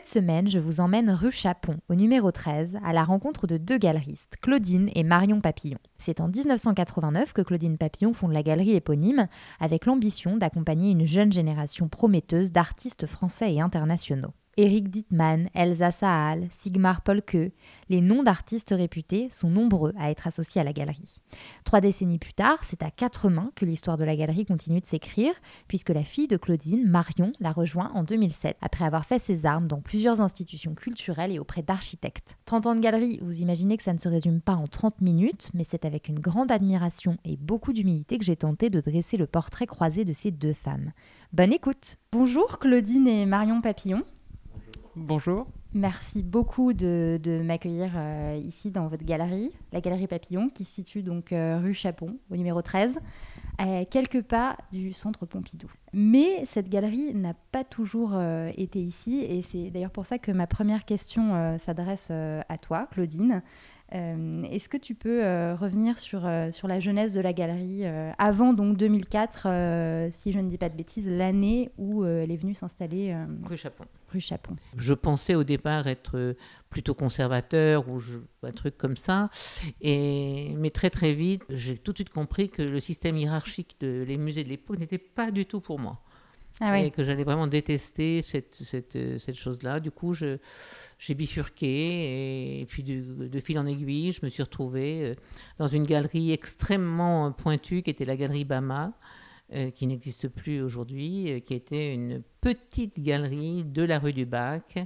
[0.00, 3.76] Cette semaine, je vous emmène rue Chapon, au numéro 13, à la rencontre de deux
[3.76, 5.76] galeristes, Claudine et Marion Papillon.
[5.98, 9.28] C'est en 1989 que Claudine Papillon fonde la galerie éponyme,
[9.60, 14.32] avec l'ambition d'accompagner une jeune génération prometteuse d'artistes français et internationaux.
[14.56, 17.52] Eric Dittmann, Elsa Saal, Sigmar Polke,
[17.88, 21.22] les noms d'artistes réputés sont nombreux à être associés à la galerie.
[21.64, 24.86] Trois décennies plus tard, c'est à quatre mains que l'histoire de la galerie continue de
[24.86, 25.32] s'écrire,
[25.68, 29.68] puisque la fille de Claudine, Marion, la rejoint en 2007, après avoir fait ses armes
[29.68, 32.36] dans plusieurs institutions culturelles et auprès d'architectes.
[32.44, 35.50] 30 ans de galerie, vous imaginez que ça ne se résume pas en 30 minutes,
[35.54, 39.28] mais c'est avec une grande admiration et beaucoup d'humilité que j'ai tenté de dresser le
[39.28, 40.92] portrait croisé de ces deux femmes.
[41.32, 44.02] Bonne écoute Bonjour Claudine et Marion Papillon.
[44.96, 45.46] Bonjour.
[45.72, 51.02] Merci beaucoup de, m'accueillir euh, ici dans votre galerie, la galerie Papillon, qui se situe
[51.04, 52.98] donc euh, rue Chapon, au numéro 13,
[53.58, 55.68] à quelques pas du centre Pompidou.
[55.92, 60.32] Mais cette galerie n'a pas toujours euh, été ici, et c'est d'ailleurs pour ça que
[60.32, 63.42] ma première question s'adresse à toi, Claudine.
[63.94, 67.84] Euh, est-ce que tu peux euh, revenir sur, euh, sur la jeunesse de la galerie
[68.18, 72.54] avant donc 2004, si je ne dis pas de bêtises, l'année où elle est venue
[72.54, 73.84] s'installer rue Chapon.
[74.12, 74.56] Rue Chapon.
[74.76, 76.36] Je pensais au départ être
[76.68, 78.00] plutôt conservateur ou
[78.42, 79.30] un truc comme ça,
[79.80, 84.04] et, mais très très vite, j'ai tout de suite compris que le système hiérarchique des
[84.04, 86.00] les musées de l'époque n'était pas du tout pour moi.
[86.60, 89.80] Ah et que j'allais vraiment détester cette, cette, cette chose-là.
[89.80, 95.14] Du coup, j'ai bifurqué et, puis de, fil en aiguille, je me suis retrouvée euh,
[95.58, 98.92] dans une galerie extrêmement pointue qui était la galerie Bama.
[99.52, 104.24] Euh, qui n'existe plus aujourd'hui, euh, qui était une petite galerie de la rue du
[104.24, 104.78] Bac,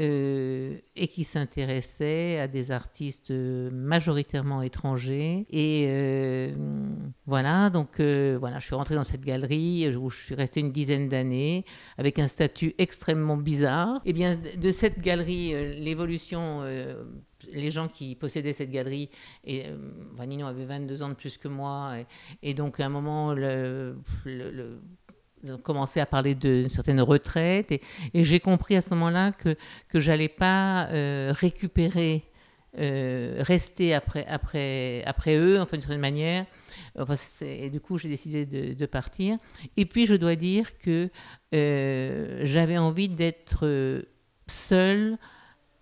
[0.00, 5.44] euh, et qui s'intéressait à des artistes majoritairement étrangers.
[5.50, 6.54] Et euh,
[7.26, 10.70] voilà, donc euh, voilà, je suis rentrée dans cette galerie où je suis restée une
[10.70, 11.64] dizaine d'années
[11.96, 13.96] avec un statut extrêmement bizarre.
[14.04, 16.62] Et eh bien, de cette galerie, l'évolution
[17.52, 19.10] les gens qui possédaient cette galerie,
[19.44, 19.64] et
[20.14, 21.94] Vanino avait 22 ans de plus que moi,
[22.42, 23.96] et, donc à un moment, le,
[25.42, 27.80] ils ont commencé à parler d'une certaine retraite et,
[28.14, 29.54] j'ai compris à ce moment-là que,
[29.88, 32.24] que j'allais pas euh, récupérer,
[32.78, 36.46] euh, rester après, après, après eux, enfin d'une certaine manière.
[37.42, 39.38] et du coup, j'ai décidé de, partir.
[39.76, 41.10] Et puis, je dois dire que
[41.54, 44.04] euh, j'avais envie d'être
[44.46, 45.18] seule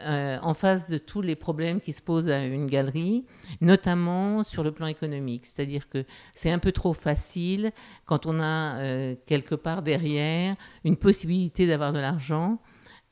[0.03, 3.25] euh, en face de tous les problèmes qui se posent à une galerie,
[3.63, 5.47] notamment sur le plan économique.
[5.47, 7.73] C'est-à-dire que c'est un peu trop facile
[8.05, 12.59] quand on a euh, quelque part derrière une possibilité d'avoir de l'argent,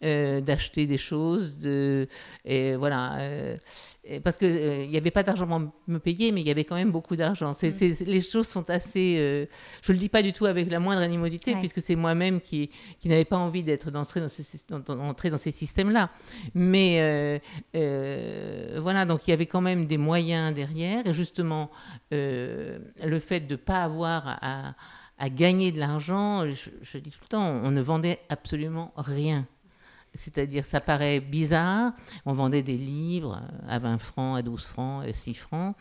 [0.04, 2.06] euh, d'acheter des choses, de,
[2.44, 3.56] et voilà
[4.22, 6.74] parce qu'il euh, n'y avait pas d'argent pour me payer, mais il y avait quand
[6.74, 7.52] même beaucoup d'argent.
[7.52, 7.68] Mm.
[8.06, 9.16] les choses sont assez...
[9.18, 9.46] Euh,
[9.82, 12.70] je ne le dis pas du tout avec la moindre animosité, puisque c'est moi-même qui,
[13.00, 16.10] qui n'avais pas envie d'être d'entrer dans, ces, dans ces systèmes-là.
[16.54, 17.40] Mais
[17.74, 21.06] euh, voilà, donc il y avait quand même des moyens derrière.
[21.06, 21.70] Et justement,
[22.10, 24.74] le fait de ne pas avoir à,
[25.18, 29.46] à, gagner de l'argent, je, je dis tout le temps, on ne vendait absolument rien.
[30.14, 31.92] C'est-à-dire, ça paraît bizarre.
[32.24, 35.76] On vendait des livres à 20 francs, à 12 francs, à 6 francs.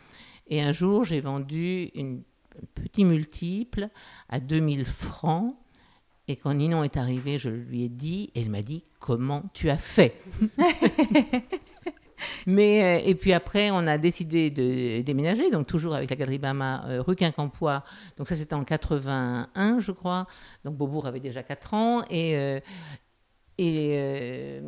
[0.47, 2.23] Et un jour, j'ai vendu une,
[2.61, 3.89] un petit multiple
[4.29, 5.55] à 2000 francs.
[6.27, 9.69] Et quand Ninon est arrivé, je lui ai dit, et elle m'a dit, comment tu
[9.69, 10.21] as fait
[12.47, 16.37] Mais, euh, et puis après, on a décidé de déménager, donc toujours avec la Galerie
[16.37, 17.83] Bama, euh, rue Quincampoix.
[18.17, 20.27] Donc ça, c'était en 81, je crois.
[20.63, 22.01] Donc Beaubourg avait déjà 4 ans.
[22.09, 22.59] Et, euh,
[23.57, 24.61] et, euh,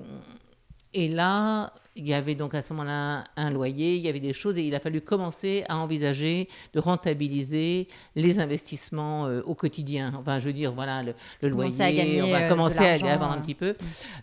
[0.93, 4.33] et là, il y avait donc à ce moment-là un loyer, il y avait des
[4.33, 10.13] choses, et il a fallu commencer à envisager de rentabiliser les investissements euh, au quotidien.
[10.17, 11.15] Enfin, je veux dire, voilà, le,
[11.49, 13.71] loyer, on va commencer à avoir un petit peu.
[13.71, 13.75] Mm.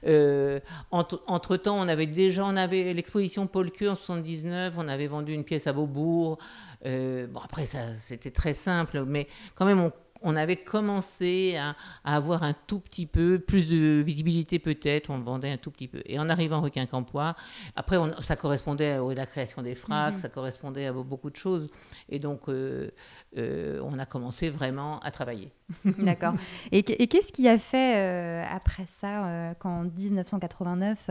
[0.06, 0.60] Euh,
[0.90, 5.32] entre, temps, on avait déjà, on avait l'exposition Paul Q en 79, on avait vendu
[5.32, 6.38] une pièce à Beaubourg.
[6.84, 11.74] bon, après, ça, c'était très simple, mais quand même, on on avait commencé à,
[12.04, 16.02] avoir un tout petit peu plus de visibilité peut-être, on vendait un tout petit peu.
[16.06, 17.34] Et en arrivant au Requin Campois,
[17.76, 20.18] après ça correspondait à la création des fracs, mhm.
[20.18, 21.68] ça correspondait à beaucoup de choses.
[22.08, 22.90] Et donc euh,
[23.38, 25.50] euh, on a commencé vraiment à travailler.
[25.84, 26.34] D'accord.
[26.70, 31.10] Et, qu'est-ce qui a fait euh, après ça, qu'en 1989,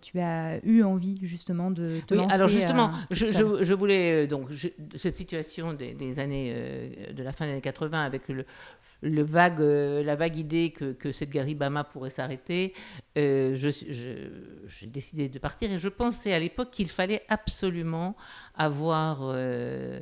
[0.00, 4.48] tu as eu envie justement de te oui, Alors justement, je, voulais donc
[4.94, 10.02] cette situation des, des années de la fin des années 80 avec le, vague, euh,
[10.02, 12.72] la vague idée que, que cette Garibama pourrait s'arrêter,
[13.18, 18.16] euh, j'ai décidé de partir et je pensais à l'époque qu'il fallait absolument
[18.54, 20.00] avoir euh,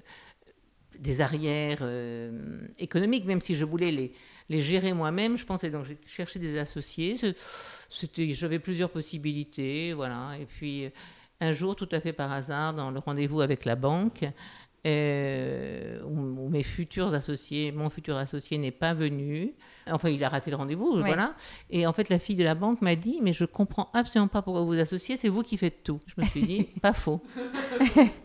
[0.99, 1.83] des arrières
[2.79, 5.37] économiques, même si je voulais les, gérer moi-même.
[5.37, 7.17] Je pensais donc j'ai cherché des associés.
[8.31, 10.37] J'avais plusieurs possibilités, voilà.
[10.41, 10.91] Et puis
[11.41, 14.25] un jour, tout à fait par hasard, dans le rendez-vous avec la banque,
[14.87, 19.55] euh, où, mes futurs associés, mon futur associé n'est pas venu.
[19.87, 21.35] Enfin, il a raté le rendez-vous, voilà.
[21.71, 24.43] Et en fait, la fille de la banque m'a dit, mais je comprends absolument pas
[24.43, 26.01] pourquoi vous vous associez, c'est vous qui faites tout.
[26.07, 27.23] Je me suis dit, pas faux.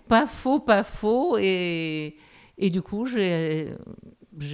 [0.08, 1.38] pas faux, pas faux.
[1.38, 2.16] Et,
[2.58, 3.76] et du coup, j'ai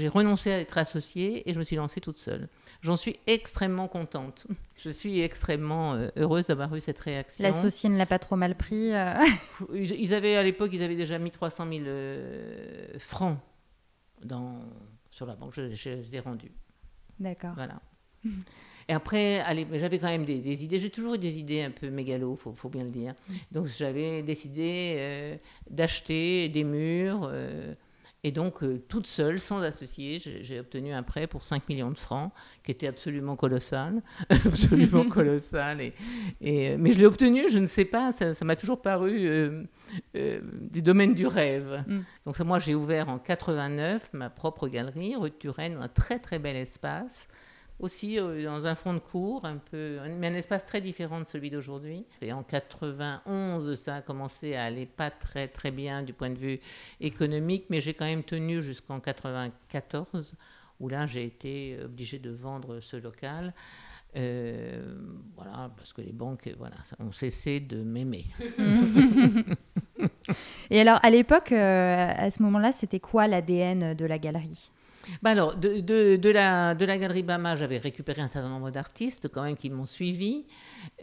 [0.07, 2.47] renoncé à être associée et je me suis lancée toute seule.
[2.85, 4.45] J'en suis extrêmement contente.
[4.77, 7.43] Je suis extrêmement euh, heureuse d'avoir eu cette réaction.
[7.43, 8.93] L'associé ne l'a pas trop mal pris.
[8.93, 9.15] Euh.
[9.73, 13.39] Ils avaient à l'époque, ils avaient déjà mis 300 000 euh, francs
[14.23, 14.59] dans,
[15.09, 15.53] sur la banque.
[15.55, 16.51] Je, je, les ai rendus.
[17.19, 17.53] D'accord.
[17.55, 17.81] Voilà.
[18.87, 19.43] Et après,
[19.73, 20.77] j'avais quand même des, idées.
[20.77, 23.15] J'ai toujours eu des idées un peu mégalo, faut, faut bien le dire.
[23.27, 23.33] Mm.
[23.51, 25.39] Donc j'avais décidé
[25.71, 27.31] d'acheter des murs
[28.25, 31.99] et donc, euh, toute seule, sans associé, j'ai obtenu un prêt pour 5 millions de
[31.99, 32.33] francs,
[32.63, 34.01] qui était absolument colossal.
[34.31, 35.79] absolument colossal.
[35.79, 35.93] Et,
[36.41, 39.63] et, mais je l'ai obtenu, je ne sais pas, ça m'a toujours paru euh,
[40.15, 40.41] euh,
[40.71, 41.83] du domaine du rêve.
[41.85, 41.99] Mm.
[42.25, 46.39] Donc, moi, j'ai ouvert en 89 ma propre galerie, rue de Turenne, un très, très
[46.39, 47.27] bel espace
[47.79, 51.25] aussi euh, dans un fond de cours, un peu, mais un espace très différent de
[51.25, 52.05] celui d'aujourd'hui.
[52.21, 56.37] Et en 91, ça a commencé à aller pas très très bien du point de
[56.37, 56.59] vue
[56.99, 60.35] économique, mais j'ai quand même tenu jusqu'en 94,
[60.79, 63.53] où là j'ai été obligé de vendre ce local.
[64.17, 64.81] Euh,
[65.35, 68.25] voilà, parce que les banques voilà, ont cessé de m'aimer.
[70.69, 74.71] Et alors, à l'époque, euh, à ce moment-là, c'était quoi l'ADN de la galerie?
[75.21, 75.79] Bah alors, de,
[76.15, 79.69] de, la, de la galerie Bama, j'avais récupéré un certain nombre d'artistes quand même qui
[79.69, 80.45] m'ont suivi.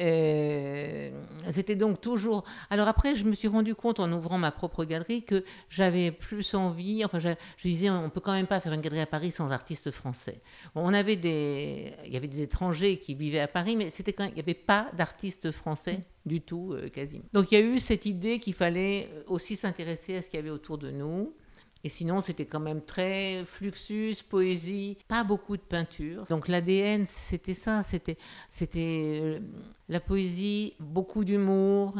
[0.01, 1.11] Euh,
[1.51, 2.45] c'était donc toujours.
[2.71, 6.55] Alors après, je me suis rendu compte en ouvrant ma propre galerie que j'avais plus
[6.55, 7.05] envie.
[7.05, 7.29] Enfin, je,
[7.63, 10.41] disais, on peut quand même pas faire une galerie à Paris sans artistes français.
[10.75, 14.25] on avait des, il y avait des étrangers qui vivaient à Paris, mais c'était quand
[14.25, 17.25] il n'y avait pas d'artistes français du tout, euh, quasiment.
[17.33, 20.43] Donc il y a eu cette idée qu'il fallait aussi s'intéresser à ce qu'il y
[20.43, 21.35] avait autour de nous.
[21.85, 26.25] Et sinon, c'était quand même très fluxus, poésie, pas beaucoup de peinture.
[26.31, 28.19] Donc l'ADN, c'était ça, c'était,
[28.49, 29.41] c'était euh,
[29.89, 31.95] la poésie, beaucoup d'humour,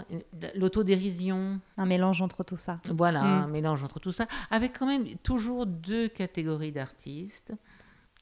[0.55, 1.61] l'autodérision.
[1.77, 2.81] Un mélange entre tout ça.
[2.85, 3.27] Voilà, mm.
[3.27, 7.53] un mélange entre tout ça, avec quand même toujours deux catégories d'artistes.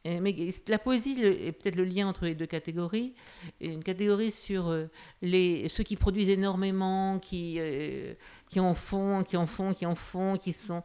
[0.04, 0.34] Mais
[0.68, 3.14] la poésie est peut-être le lien entre les deux catégories.
[3.60, 4.86] Une catégorie sur euh,
[5.20, 8.14] les, ceux qui produisent énormément, qui, euh,
[8.48, 10.82] qui en font, qui en font, qui en font, qui sont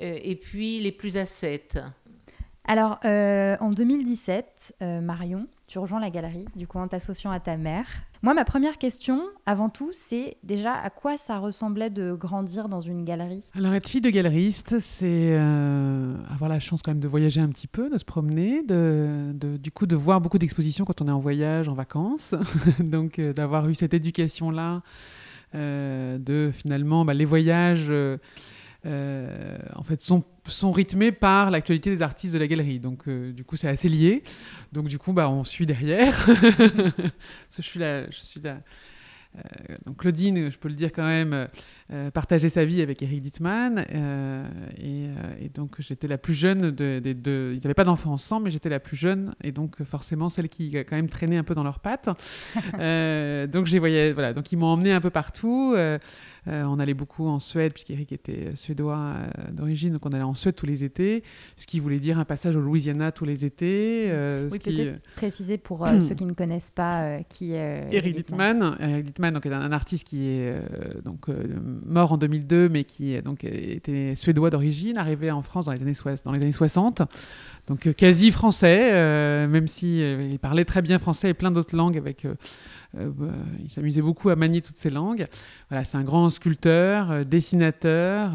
[0.00, 1.78] euh, et puis les plus ascètes.
[2.68, 7.38] Alors, euh, en 2017, euh, Marion, tu rejoins la galerie, du coup en t'associant à
[7.38, 7.86] ta mère.
[8.22, 12.80] Moi, ma première question, avant tout, c'est déjà à quoi ça ressemblait de grandir dans
[12.80, 13.50] une galerie?
[13.54, 17.66] Alors, être fille de galeriste, c'est avoir la chance quand même de voyager un petit
[17.66, 21.20] peu, de se promener, de, du coup de voir beaucoup d'expositions quand on est en
[21.20, 22.34] voyage, en vacances.
[22.80, 24.82] Donc, d'avoir eu cette éducation-là,
[25.54, 27.92] de finalement bah, les voyages
[28.86, 32.78] euh, en fait, sont, sont rythmés par l'actualité des artistes de la galerie.
[32.78, 34.22] Donc, euh, du coup, c'est assez lié.
[34.72, 36.26] Donc, du coup, bah, on suit derrière.
[37.56, 38.60] je suis là, je suis là.
[39.36, 41.48] Euh, donc Claudine, je peux le dire quand même,
[42.12, 43.84] partageait sa vie avec Eric Dittman.
[44.78, 45.04] Et,
[45.40, 47.52] et, donc j'étais la plus jeune des deux.
[47.54, 49.34] Ils n'avaient pas d'enfants ensemble, mais j'étais la plus jeune.
[49.42, 52.06] Et donc forcément celle qui a quand même traîné un peu dans leurs pattes.
[52.54, 55.74] donc j'ai voilà, donc ils m'ont emmené un peu partout.
[56.48, 60.34] Euh, on allait beaucoup en Suède, puisqu'Eric était suédois euh, d'origine, donc on allait en
[60.34, 61.24] Suède tous les étés,
[61.56, 64.06] ce qui voulait dire un passage au Louisiana tous les étés.
[64.08, 68.76] Euh, oui, peut-être préciser pour ceux qui ne connaissent pas qui est Eric Dittman.
[68.78, 70.54] Eric Dittman donc, est un, artiste qui est
[71.04, 71.26] donc,
[71.84, 75.94] mort en 2002, mais qui donc, était suédois d'origine, arrivé en France dans les années,
[76.24, 77.02] dans les années 60
[77.68, 78.92] donc quasi français,
[79.48, 82.24] même si il parlait très bien français et plein d'autres langues avec
[82.98, 85.24] euh, bah, il s'amusait beaucoup à manier toutes ces langues.
[85.68, 88.32] Voilà, c'est un grand sculpteur, euh, dessinateur,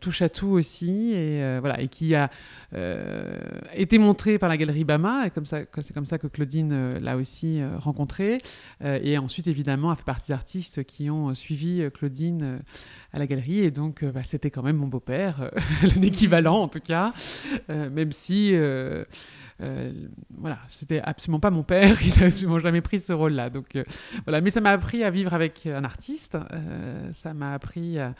[0.00, 2.30] touche à tout aussi, et voilà, et qui a
[3.74, 8.38] été montré par la galerie Bama, et c'est comme ça que Claudine l'a aussi rencontré,
[8.82, 12.60] et ensuite évidemment a fait partie des artistes qui ont suivi Claudine
[13.12, 13.58] à la galerie.
[13.58, 15.50] Et donc, bah, c'était quand même mon beau-père,
[16.00, 17.12] l'équivalent en tout cas,
[17.68, 18.54] même si
[19.62, 19.92] euh,
[20.38, 23.50] voilà, c'était absolument pas mon père, il n'a absolument jamais pris ce rôle-là.
[23.50, 23.84] Donc euh,
[24.24, 28.14] voilà, mais ça m'a appris à vivre avec un artiste, euh, ça m'a appris à,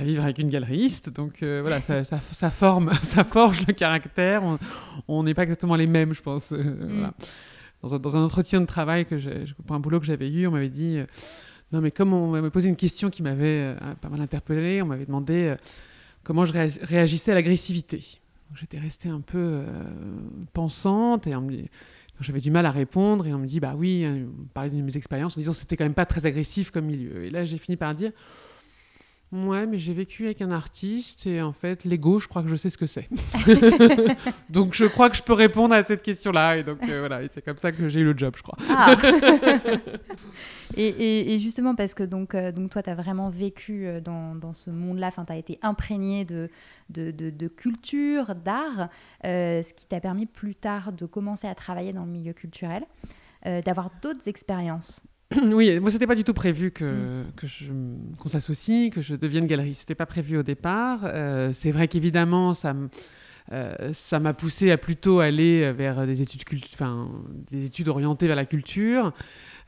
[0.00, 1.10] vivre avec une galeriste.
[1.10, 4.42] Donc voilà, ça, ça, forme, ça forge le caractère.
[5.08, 6.52] On n'est pas exactement les mêmes, je pense.
[6.52, 7.10] Mm.
[7.82, 9.16] dans, un, dans, un, entretien de travail que
[9.66, 11.00] pour un boulot que j'avais eu, on m'avait dit.
[11.72, 15.06] non, mais comme on m'avait posé une question qui m'avait pas mal interpellé, on m'avait
[15.06, 15.54] demandé
[16.22, 18.20] comment je réagissais à l'agressivité.
[18.54, 19.72] J'étais restée un peu euh,
[20.52, 21.34] pensante et
[22.20, 24.80] j'avais du mal à répondre et on me dit bah oui, hein, on parlait de
[24.80, 27.24] mes expériences en disant que c'était quand même pas très agressif comme milieu.
[27.24, 28.12] Et là j'ai fini par dire
[29.30, 32.56] Ouais, mais j'ai vécu avec un artiste et en fait, l'ego, je crois que je
[32.56, 33.10] sais ce que c'est.
[34.48, 36.56] donc, je crois que je peux répondre à cette question-là.
[36.56, 38.56] Et donc, euh, voilà, c'est comme ça que j'ai eu le job, je crois.
[38.70, 38.96] Ah.
[40.76, 44.54] et, justement, parce que donc, euh, donc toi, tu as vraiment vécu euh, dans, dans
[44.54, 46.48] ce monde-là, tu as été imprégné de,
[46.88, 48.88] de, de, culture, d'art,
[49.24, 52.84] ce qui t'a permis plus tard de commencer à travailler dans le milieu culturel,
[53.44, 55.02] d'avoir d'autres expériences.
[55.52, 57.32] oui, moi c'était pas du tout prévu que, mm.
[57.36, 57.72] que je,
[58.18, 59.80] qu'on s'associe, que je devienne galeriste.
[59.80, 61.00] C'était pas prévu au départ.
[61.04, 62.74] Euh, c'est vrai qu'évidemment ça
[63.52, 66.42] euh, ça m'a poussé à plutôt aller vers des études,
[66.74, 67.08] enfin,
[67.50, 69.12] des études orientées vers la culture,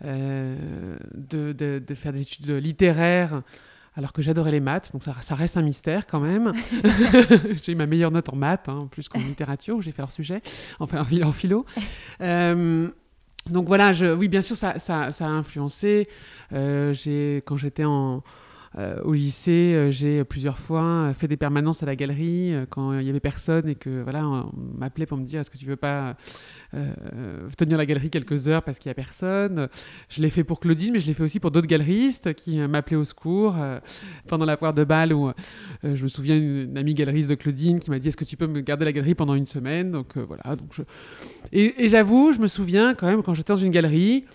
[0.04, 3.42] euh, de, de, faire des études littéraires,
[3.94, 6.52] alors que j'adorais les maths, donc ça, ça, reste un mystère quand même.
[7.62, 10.42] j'ai eu ma meilleure note en maths, hein, plus qu'en littérature, j'ai fait hors sujet,
[10.78, 11.64] enfin en philo.
[13.48, 16.08] Donc voilà, je, oui, bien sûr, ça, ça, a influencé.
[16.52, 16.94] Euh,
[17.44, 18.22] quand j'étais en,
[18.78, 23.10] au lycée, euh, j'ai plusieurs fois fait des permanences à la galerie quand il y
[23.10, 26.16] avait personne et que voilà, on m'appelait pour me dire est-ce que tu veux pas
[27.56, 29.68] tenir la galerie quelques heures parce qu'il y a personne?
[30.08, 32.96] Je l'ai fait pour Claudine, mais je l'ai fait aussi pour d'autres galeristes qui m'appelaient
[32.96, 33.56] au secours
[34.28, 35.32] pendant la foire de Bâle où
[35.82, 38.46] je me souviens d'une amie galeriste de Claudine qui m'a dit est-ce que tu peux
[38.46, 39.90] me garder la galerie pendant une semaine?
[39.90, 40.76] Donc voilà, donc
[41.52, 44.26] et, et j'avoue, je me souviens quand même quand j'étais dans une galerie.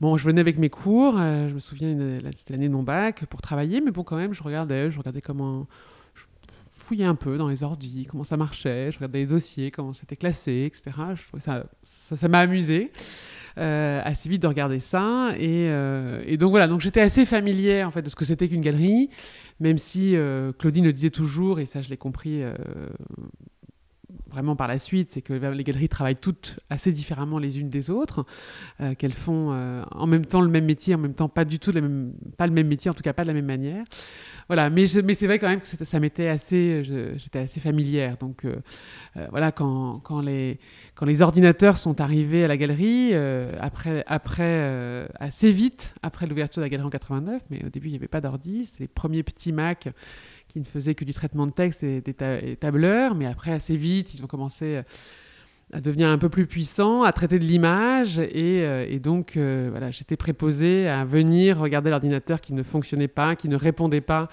[0.00, 1.96] Bon, je venais avec mes cours, euh, je me souviens,
[2.36, 5.22] c'était l'année de mon bac, pour travailler, mais bon, quand même, je regardais, je regardais
[5.22, 5.66] comment.
[6.14, 6.24] Je
[6.68, 10.16] fouillais un peu dans les ordis, comment ça marchait, je regardais les dossiers, comment c'était
[10.16, 10.96] classé, etc.
[11.38, 12.92] Ça, ça, m'a amusé.
[13.58, 17.88] Euh, assez vite de regarder ça et, euh, et donc voilà donc j'étais assez familière
[17.88, 19.08] en fait de ce que c'était qu'une galerie
[19.60, 20.14] même si
[20.58, 22.42] Claudine le disait toujours et ça je l'ai compris
[24.28, 27.90] vraiment par la suite, c'est que les galeries travaillent toutes assez différemment les unes des
[27.90, 28.24] autres,
[28.80, 31.58] euh, qu'elles font euh, en même temps le même métier, en même temps pas du
[31.58, 31.72] tout
[32.36, 33.84] pas le même métier, en tout cas pas de la même manière.
[34.48, 38.16] Voilà, mais, c'est vrai quand même que ça m'était assez, j'étais assez familière.
[38.16, 38.56] Donc euh,
[39.30, 40.58] voilà, quand, les,
[41.20, 43.12] ordinateurs sont arrivés à la galerie,
[43.58, 44.04] après
[45.18, 48.08] assez vite, après l'ouverture de la galerie en 89, mais au début il n'y avait
[48.08, 49.88] pas d'ordi, c'était les premiers petits Mac
[50.56, 52.14] qui ne faisaient que du traitement de texte et des
[52.56, 54.80] tableurs, mais après, assez vite, ils ont commencé
[55.70, 59.90] à devenir un peu plus puissants, à traiter de l'image, et, euh, donc euh, voilà,
[59.90, 64.28] j'étais préposée à venir regarder l'ordinateur qui ne fonctionnait pas, qui ne répondait pas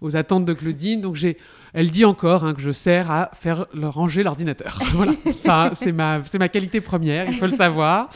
[0.00, 1.00] aux attentes de Claudine.
[1.00, 1.36] Donc j'ai,
[1.74, 4.80] elle dit encore hein, que je sers à faire ranger l'ordinateur.
[4.94, 8.10] voilà, ça c'est ma, c'est ma qualité première, il faut le savoir.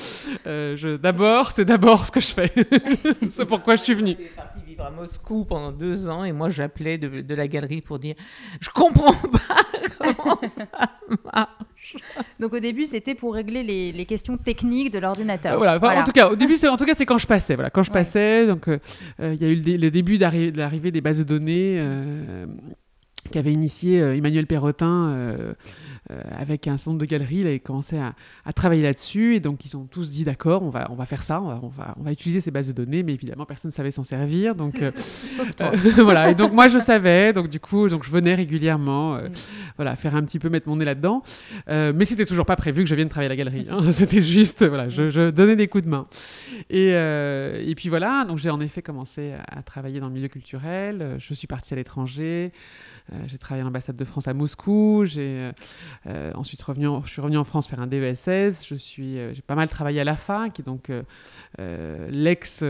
[0.47, 2.53] Euh, d'abord, c'est d'abord ce que je fais.
[3.31, 4.17] c'est pourquoi je suis venue
[4.83, 8.15] à Moscou pendant deux ans et moi j'appelais de, la galerie pour dire
[8.61, 10.67] je comprends pas comment ça
[11.25, 11.97] marche.
[12.41, 15.59] Donc au début c'était pour régler les, questions techniques de l'ordinateur.
[15.59, 17.71] Voilà, en tout cas au début c'est en tout cas c'est quand je passais voilà
[17.71, 18.79] quand je passais donc euh,
[19.21, 22.47] euh, il y a eu le, début de l'arrivée des bases de données euh,
[23.31, 25.55] qu'avait initié Emmanuel Perrotin
[26.11, 29.37] euh, avec un certain nombre de galeries, il a commencé à, travailler là-dessus.
[29.37, 31.95] Et donc, ils ont tous dit d'accord, on va, on va faire ça, on va,
[31.97, 34.57] on va, utiliser ces bases de données, mais évidemment, personne ne savait s'en servir.
[34.57, 34.91] Donc, euh,
[35.31, 35.71] Sauf toi.
[35.73, 36.31] Euh, voilà.
[36.31, 37.33] Et donc, moi, je savais.
[37.33, 39.31] Donc, du coup, donc, je venais régulièrement mm.
[39.77, 41.23] voilà, faire un petit peu mettre mon nez là-dedans.
[41.69, 43.69] mais c'était toujours pas prévu que je vienne travailler à la galerie.
[43.71, 43.91] Hein.
[43.93, 46.07] C'était juste, voilà, je, je, donnais des coups de main.
[46.69, 51.17] Et, et puis voilà, donc j'ai en effet commencé à travailler dans le milieu culturel.
[51.19, 52.53] Je suis partie à l'étranger.
[53.11, 55.03] Euh, j'ai travaillé à l'ambassade de France à Moscou.
[55.05, 55.53] J'ai euh,
[56.07, 58.67] euh, ensuite revenu, je suis revenu en France faire un DESS.
[58.67, 60.91] Je suis, j'ai pas mal travaillé à l'AFA, qui est donc
[61.59, 62.65] l'ex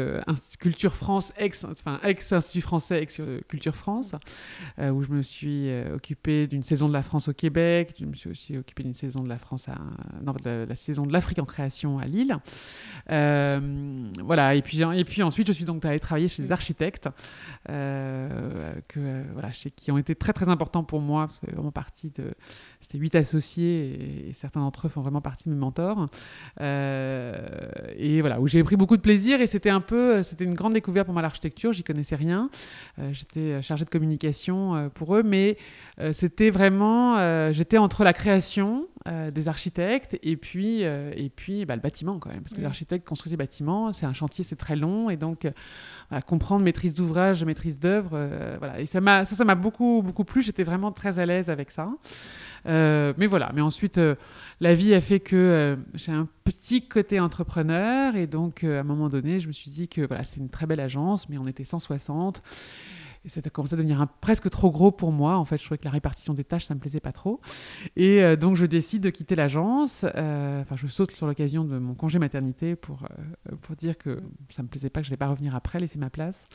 [0.58, 4.14] Culture France, ex, enfin ex Institut français, ex Culture France,
[4.78, 7.94] où je me suis occupé d'une saison de la France au Québec.
[8.00, 9.76] Je me suis aussi occupé d'une saison de la France à,
[10.22, 12.36] non, de la, saison de l'Afrique en création à Lille.
[13.08, 14.54] voilà.
[14.54, 17.08] Et puis, et puis ensuite, je suis donc allé travailler chez des architectes
[17.66, 22.33] que, voilà, chez, qui ont été très très important pour moi, c'est vraiment partie de.
[22.82, 26.08] C'était huit associés et, certains d'entre eux font vraiment partie de mes mentors.
[26.60, 30.22] et voilà, où j'ai pris beaucoup de plaisir et c'était un peu.
[30.22, 32.50] C'était une grande découverte pour moi l'architecture, j'y connaissais rien.
[33.12, 35.56] J'étais chargée de communication pour eux, mais
[36.12, 37.52] c'était vraiment.
[37.52, 42.20] J'étais entre la création euh, des architectes et puis, euh, et puis bah, le bâtiment
[42.20, 42.42] quand même.
[42.42, 42.64] Parce que mm.
[42.64, 45.10] l'architecte construit ses bâtiments, c'est un chantier, c'est très long.
[45.10, 48.80] Et donc, euh, comprendre maîtrise d'ouvrage, maîtrise d'œuvre, voilà.
[48.80, 50.40] Et ça, m'a, ça, ça m'a beaucoup, beaucoup plu.
[50.40, 51.88] J'étais vraiment très à l'aise avec ça.
[52.64, 54.00] Mais voilà, mais ensuite,
[54.61, 58.16] la vie a fait que j'ai un petit côté entrepreneur.
[58.16, 60.66] Et donc, à un moment donné, je me suis dit que voilà, c'était une très
[60.66, 62.42] belle agence, mais on était 160.
[63.25, 65.37] Et ça a commencé à devenir presque trop gros pour moi.
[65.38, 67.41] En fait, je trouvais que la répartition des tâches, ça me plaisait pas trop.
[67.95, 70.05] Et euh, donc, je décide de quitter l'agence.
[70.17, 74.21] Euh, enfin, je saute sur l'occasion de mon congé maternité pour, euh, pour dire que
[74.49, 76.49] ça me plaisait pas, que je n'allais pas revenir après, laisser ma place.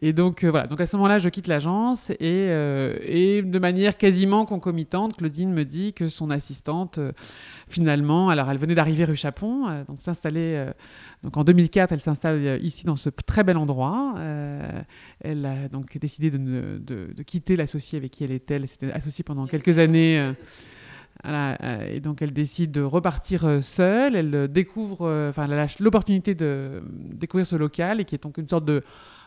[0.00, 0.66] Et donc, voilà.
[0.66, 2.46] Donc, à ce moment-là, je quitte l'agence et,
[3.02, 6.98] et de manière quasiment concomitante, Claudine me dit que son assistante,
[7.68, 10.72] finalement, alors elle venait d'arriver rue Chapon, donc s'installer
[11.22, 14.14] donc en 2004, elle s'installe euh, ici dans ce très bel endroit.
[14.18, 14.82] Euh,
[15.20, 18.54] elle a donc décidé de, de, quitter l'associé avec qui elle était.
[18.54, 20.32] Elle s'était associée pendant quelques années.
[21.24, 24.14] Euh, et donc elle décide de repartir seule.
[24.14, 28.48] Elle découvre, enfin, elle a l'opportunité de découvrir ce local et qui est donc une
[28.48, 28.84] sorte de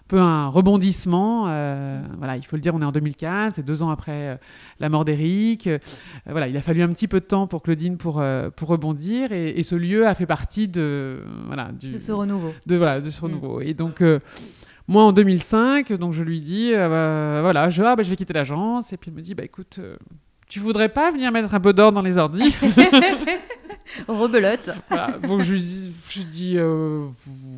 [0.09, 1.45] peu un rebondissement.
[1.47, 4.35] Euh, voilà, il faut le dire, on est en 2015, c'est deux ans après euh,
[4.79, 5.67] la mort d'Éric.
[5.67, 5.77] Euh,
[6.25, 8.21] voilà, il a fallu un petit peu de temps pour Claudine pour,
[8.55, 12.53] pour rebondir et, ce lieu a fait partie de, voilà, du, de ce renouveau.
[12.65, 13.61] De, voilà, de ce renouveau.
[13.61, 14.03] Et donc,
[14.87, 18.33] moi, en 2005, donc je lui dis, bah, voilà, je, ah, bah, je vais quitter
[18.33, 18.91] l'agence.
[18.91, 19.79] Et puis il me dit, bah écoute,
[20.47, 22.55] tu voudrais pas venir mettre un peu d'ordre dans les ordis
[24.07, 24.71] Rebelote.
[24.89, 26.57] voilà, donc je lui dis, je dis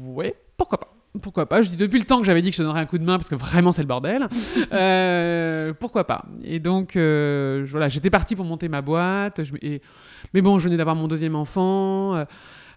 [0.03, 2.61] ouais, pourquoi pas pourquoi pas Je dis depuis le temps que j'avais dit que je
[2.61, 4.27] donnerais un coup de main parce que vraiment c'est le bordel.
[4.73, 9.41] Euh, pourquoi pas Et donc euh, voilà, j'étais partie pour monter ma boîte.
[10.33, 12.25] mais bon, je venais d'avoir mon deuxième enfant.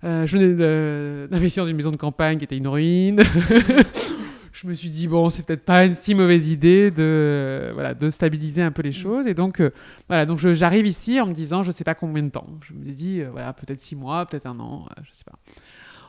[0.05, 3.23] Euh, je venais d'investir dans une maison de campagne qui était une ruine.
[4.53, 8.11] je me suis dit bon, c'est peut-être pas une si mauvaise idée de voilà de
[8.11, 9.27] stabiliser un peu les choses.
[9.27, 9.63] Et donc
[10.09, 12.47] voilà, donc j'arrive ici en me disant je sais pas combien de temps.
[12.67, 15.39] Je me dis voilà peut-être six mois, peut-être un an, je sais pas.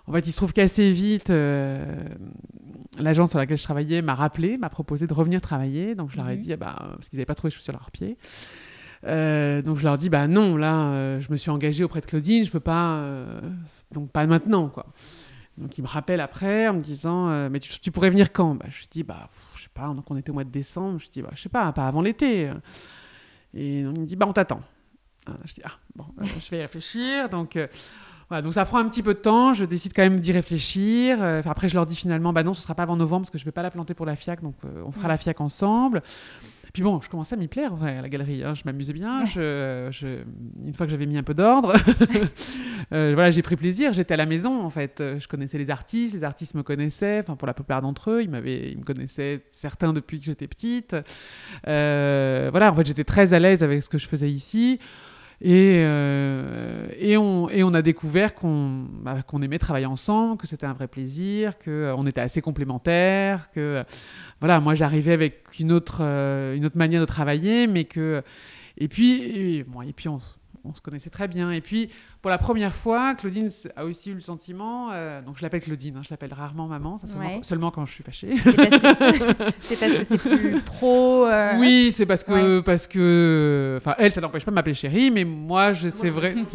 [0.07, 1.83] En fait, il se trouve qu'assez vite, euh,
[2.99, 5.95] l'agence sur laquelle je travaillais m'a rappelé, m'a proposé de revenir travailler.
[5.95, 6.41] Donc je leur ai mhm.
[6.41, 8.17] dit, ah bah, parce qu'ils n'avaient pas trouvé de chaussures à leurs pieds.
[9.05, 12.01] Euh, donc je leur ai dit, bah non, là, euh, je me suis engagée auprès
[12.01, 13.03] de Claudine, je peux pas,
[13.91, 14.87] donc pas maintenant, quoi.
[15.57, 18.55] Donc ils me rappellent après en me disant, mais tu, pourrais venir quand?
[18.55, 21.09] Bah, Je dis, bah, je sais pas, donc on était au mois de décembre, je
[21.09, 22.51] dis, bah, je sais pas, pas avant l'été.
[23.53, 24.61] Et donc, il me dit, bah, on t'attend.
[25.45, 27.29] Je dis, ah, bon, je vais y réfléchir.
[27.29, 27.57] Donc,
[28.29, 31.21] voilà, donc ça prend un petit peu de temps, je décide quand même d'y réfléchir.
[31.21, 33.37] Euh, après, je leur dis finalement, bah non, ce sera pas avant novembre parce que
[33.37, 36.01] je vais pas la planter pour la FIAC, donc euh, on fera la FIAC ensemble.
[36.73, 38.43] Puis bon, je commençais à m'y plaire à la galerie.
[38.43, 38.53] Hein.
[38.53, 39.23] je m'amusais bien.
[39.23, 40.23] Je,
[40.61, 41.73] une fois que j'avais mis un peu d'ordre,
[42.91, 43.93] euh, voilà, j'ai pris plaisir.
[43.93, 45.01] J'étais à la maison en fait.
[45.01, 47.21] Je connaissais les artistes, les artistes me connaissaient.
[47.21, 50.47] Enfin, pour la plupart d'entre eux, ils m'avaient, ils me connaissaient certains depuis que j'étais
[50.47, 50.97] petite.
[51.63, 54.79] voilà, en fait, j'étais très à l'aise avec ce que je faisais ici.
[55.47, 60.73] Et, euh, et, on, a découvert qu'on bah, qu'on aimait travailler ensemble, que c'était un
[60.73, 63.83] vrai plaisir, qu'on euh, était assez complémentaires, que
[64.39, 68.23] voilà, moi j'arrivais avec une autre, euh, manière de travailler, mais que.
[68.79, 70.19] Et puis, et puis on,
[70.65, 71.51] on se connaissait très bien.
[71.51, 71.89] Et puis,
[72.21, 75.97] pour la première fois, Claudine a aussi eu le sentiment, euh, donc je l'appelle Claudine,
[75.97, 77.07] hein, je l'appelle rarement maman, ça
[77.41, 78.35] seulement, quand je suis fâchée.
[79.61, 81.25] C'est parce que c'est plus pro.
[81.25, 85.11] Euh, oui, c'est parce que, parce que, enfin, elle, ça n'empêche pas de m'appeler chérie,
[85.11, 86.35] mais moi, c'est vrai.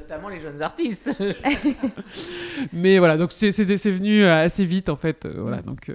[0.00, 1.10] Notamment les jeunes artistes.
[2.72, 5.90] mais voilà, donc c'est venu assez vite en fait, euh, voilà, donc.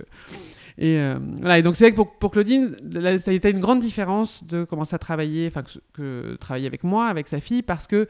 [0.77, 2.75] Et, euh, voilà, et donc c'est vrai que pour, pour, Claudine,
[3.19, 7.07] ça a été une grande différence de commencer à travailler, enfin que, travailler avec moi,
[7.07, 8.07] avec sa fille, parce que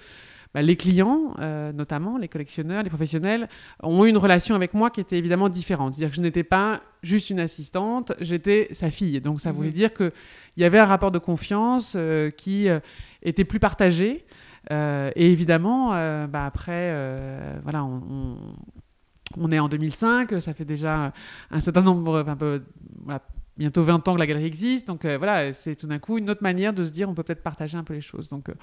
[0.54, 3.50] bah, les clients, euh, notamment les collectionneurs, les professionnels,
[3.82, 5.96] ont eu une relation avec moi qui était évidemment différente.
[5.96, 9.20] C'est-à-dire que je n'étais pas juste une assistante, j'étais sa fille.
[9.20, 9.74] Donc ça voulait mhm.
[9.74, 10.12] dire qu'il
[10.58, 12.68] y avait un rapport de confiance euh, qui
[13.24, 14.26] était plus partagé.
[14.72, 15.90] et évidemment,
[16.28, 16.96] bah, après,
[17.64, 18.38] voilà, on, on
[19.52, 21.14] est en 2005, ça fait déjà
[21.52, 22.62] un certain nombre, un peu,
[23.58, 24.88] bientôt 20 ans que la galerie existe.
[24.88, 27.24] Donc euh, voilà, c'est tout d'un coup une autre manière de se dire on peut
[27.24, 28.30] peut-être partager un peu les choses.
[28.30, 28.54] Donc euh,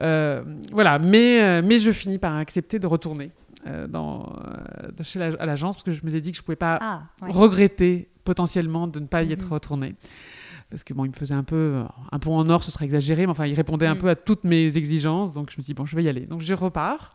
[0.00, 0.42] euh,
[0.72, 3.30] voilà, mais, mais je finis par accepter de retourner
[3.88, 4.32] dans,
[5.02, 7.02] chez à l'agence parce que je me suis dit que je ne pouvais pas ah,
[7.22, 9.52] regretter potentiellement de ne pas y être mhm.
[9.52, 9.94] retourné.
[10.70, 13.24] Parce que bon, il me faisait un peu un pont en or, ce serait exagéré,
[13.26, 14.00] mais enfin, il répondait un mhm.
[14.00, 16.26] peu à toutes mes exigences, donc je me suis dit bon, je vais y aller.
[16.26, 17.12] Donc je repars.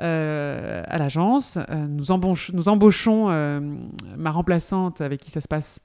[0.00, 1.58] Euh, à l'agence.
[1.70, 3.58] Euh, nous, embauchons euh,
[4.16, 5.80] ma remplaçante avec qui ça se passe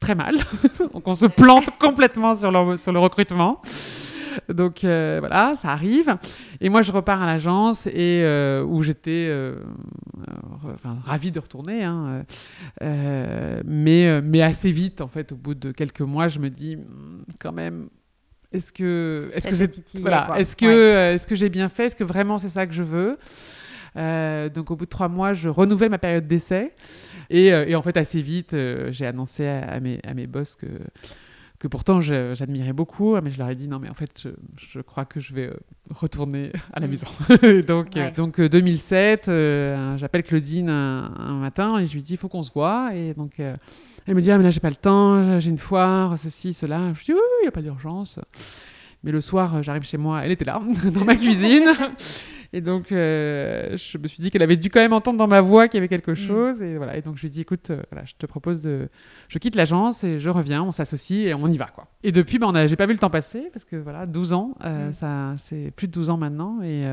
[0.00, 0.36] très mal.
[0.94, 3.60] Donc on se plante complètement sur le, recrutement.
[4.48, 6.16] Donc voilà, ça arrive.
[6.60, 8.24] Et moi, je repars à l'agence et
[8.64, 9.56] où j'étais euh,
[11.04, 11.82] ravie de retourner.
[11.82, 12.24] Hein,
[12.80, 17.24] mais, mais assez vite, en fait, au bout de quelques mois, je me dis hmm,
[17.40, 17.88] quand même.
[18.52, 21.86] Est-ce que est-ce que c'est voilà, est-ce que est-ce que j'ai bien fait?
[21.86, 23.18] Est-ce que vraiment c'est ça que je veux?
[24.54, 26.72] Donc au bout de trois mois, je renouvelle ma période d'essai.
[27.30, 28.56] Et, et, en fait assez vite,
[28.88, 30.66] j'ai annoncé à, mes à mes boss que
[31.58, 35.04] que pourtant j'admirais beaucoup, mais je leur ai dit non mais en fait je, crois
[35.04, 35.56] que je vais euh,
[35.90, 36.90] retourner à la mm.
[36.90, 37.06] maison.
[37.66, 42.28] donc euh, donc 2007, euh, j'appelle Claudine un, matin et je lui dis il faut
[42.28, 42.94] qu'on se voit.
[42.94, 43.42] Et donc
[44.08, 46.92] elle me dit ah mais là j'ai pas le temps, j'ai une foire, ceci cela.
[46.94, 48.18] Je dis oui il n'y a pas d'urgence.
[49.04, 50.60] Mais le soir j'arrive chez moi, elle était là
[50.92, 51.72] dans ma cuisine.
[52.52, 55.42] Et donc, euh, je me suis dit qu'elle avait dû quand même entendre dans ma
[55.42, 56.16] voix qu'il y avait quelque mm.
[56.16, 56.62] chose.
[56.62, 56.96] Et voilà.
[56.96, 58.88] Et donc, je lui ai dit, écoute, euh, voilà, je te propose de.
[59.28, 61.88] Je quitte l'agence et je reviens, on s'associe et on y va, quoi.
[62.02, 64.88] Et depuis, ben, j'ai pas vu le temps passer parce que voilà, 12 ans, euh,
[64.88, 64.92] mm.
[64.94, 66.62] ça, c'est plus de 12 ans maintenant.
[66.62, 66.84] Et.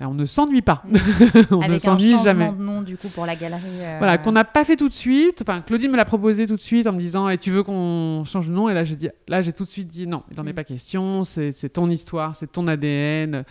[0.00, 0.82] Ben, on ne s'ennuie pas.
[1.50, 2.50] on Avec ne s'ennuie jamais.
[2.50, 3.80] de nom du coup pour la galerie.
[3.98, 5.42] Voilà, qu'on n'a pas fait tout de suite.
[5.42, 8.24] Enfin, Claudine me l'a proposé tout de suite en me disant et tu veux qu'on
[8.24, 8.70] change de nom?
[8.70, 10.54] Et là, j'ai dit, là, j'ai tout de suite dit non, il n'en est mm.
[10.54, 11.24] pas question.
[11.24, 13.44] C'est ton histoire, c'est ton ADN.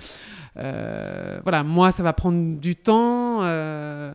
[0.58, 3.44] Euh, voilà, moi, ça va prendre du temps.
[3.44, 4.12] Euh,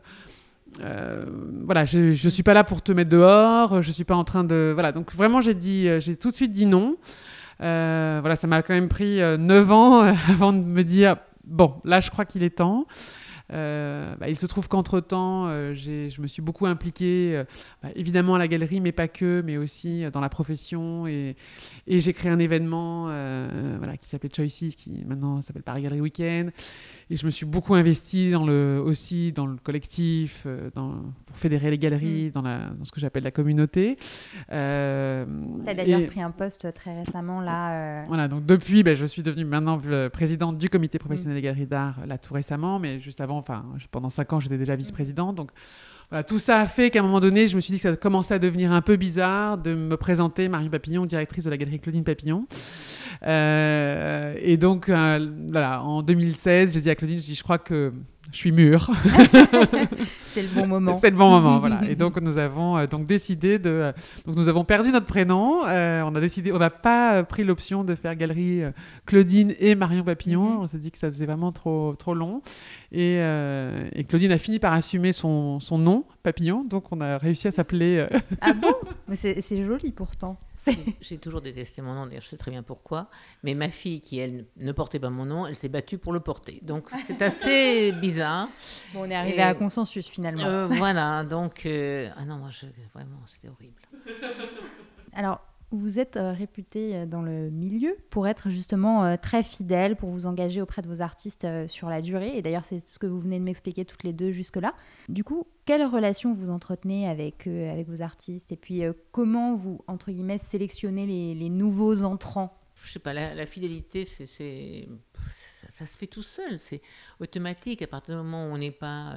[0.81, 1.25] euh,
[1.64, 3.81] voilà, je, ne suis pas là pour te mettre dehors.
[3.83, 4.73] Je suis pas en train de.
[4.75, 6.97] Voilà, donc vraiment, j'ai dit, j'ai tout de suite dit non.
[7.61, 12.11] voilà, ça m'a quand même pris 9 ans avant de me dire bon, là, je
[12.11, 12.87] crois qu'il est temps.
[13.52, 17.44] Euh, bah, il se trouve qu'entre-temps, euh, je me suis beaucoup impliquée, euh,
[17.83, 21.07] bah, évidemment à la galerie, mais pas que, mais aussi dans la profession.
[21.07, 21.37] Et,
[21.87, 23.04] et j'ai créé un événement
[23.78, 26.52] voilà, qui s'appelait Choices, qui maintenant s'appelle Paris Galerie Weekend.
[27.10, 30.94] Et je me suis beaucoup investie dans le, aussi dans le collectif, dans,
[31.26, 32.30] pour fédérer les galeries, mm.
[32.30, 33.98] dans, la, dans ce que j'appelle la communauté.
[34.52, 35.24] Euh,
[35.62, 38.04] tu as d'ailleurs pris un poste très récemment là.
[38.06, 39.80] Voilà, donc depuis, ben, je suis devenue maintenant
[40.12, 41.40] présidente du comité professionnel mm.
[41.40, 44.76] des galeries d'art, là tout récemment, mais juste avant enfin, pendant cinq ans, j'étais déjà
[44.76, 45.34] vice-présidente.
[45.36, 45.50] Donc,
[46.26, 48.34] tout ça a fait qu'à un moment donné, je me suis dit que ça commençait
[48.34, 52.04] à devenir un peu bizarre de me présenter Marie Papillon, directrice de la galerie Claudine
[52.04, 52.46] Papillon.
[53.26, 55.18] Euh, et donc, euh,
[55.54, 57.92] en 2016, j'ai dit à Claudine, je, dis, je crois que
[58.30, 58.90] je suis mûre.
[60.35, 60.94] c'est le bon moment.
[60.94, 61.81] c'est le bon moment, voilà.
[61.88, 63.92] Et donc nous avons euh, donc décidé de, euh,
[64.27, 65.64] donc nous avons perdu notre prénom.
[65.66, 68.62] Euh, on a décidé, on n'a pas pris l'option de faire galerie
[69.07, 70.55] Claudine et Marion Papillon.
[70.55, 70.61] Mhm.
[70.61, 72.42] On s'est dit que ça faisait vraiment trop trop long.
[72.92, 77.49] Et, et Claudine a fini par assumer son, son, nom Papillon, donc on a réussi
[77.49, 78.07] à s'appeler.
[78.40, 78.75] ah bon?
[79.09, 80.38] Mais c'est joli pourtant.
[81.00, 83.09] J'ai toujours détesté mon nom, d'ailleurs je sais très bien pourquoi.
[83.42, 86.20] Mais ma fille, qui elle ne portait pas mon nom, elle s'est battue pour le
[86.20, 86.61] porter.
[86.62, 88.48] Donc c'est assez bizarre.
[88.92, 90.44] Bon, on est arrivé à un consensus finalement.
[90.44, 91.66] Euh, voilà, donc.
[91.66, 93.81] Euh, ah non, moi, je, vraiment, c'était horrible.
[95.12, 95.40] Alors,
[95.78, 100.10] vous êtes euh, réputé euh, dans le milieu pour être justement euh, très fidèle, pour
[100.10, 102.37] vous engager auprès de vos artistes sur la durée.
[102.37, 104.74] Et d'ailleurs, c'est ce que vous venez de m'expliquer toutes les deux jusque-là.
[105.08, 108.52] Du coup, quelle relation vous entretenez avec, avec vos artistes?
[108.52, 108.82] Et puis,
[109.12, 112.58] comment vous, entre guillemets, sélectionnez les, nouveaux entrants?
[112.82, 116.58] Je sais pas, la, fidélité, c'est, ça, ça, se fait tout seul.
[116.58, 116.82] C'est
[117.20, 119.16] automatique à partir du moment où on n'est pas